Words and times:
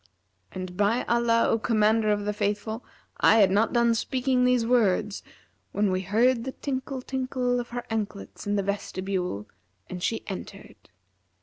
And 0.51 0.75
by 0.75 1.03
Allah, 1.03 1.47
O 1.49 1.59
Commander 1.59 2.09
of 2.11 2.25
the 2.25 2.33
Faithful, 2.33 2.83
I 3.17 3.35
had 3.37 3.51
not 3.51 3.71
done 3.71 3.93
speaking 3.93 4.45
these 4.45 4.65
words, 4.65 5.21
when 5.73 5.91
we 5.91 6.01
heard 6.01 6.43
the 6.43 6.53
tinkle 6.53 7.03
tinkle 7.03 7.59
of 7.59 7.69
her 7.69 7.83
anklets 7.91 8.47
in 8.47 8.55
the 8.55 8.63
vestibule 8.63 9.47
and 9.91 10.01
she 10.01 10.23
entered. 10.27 10.89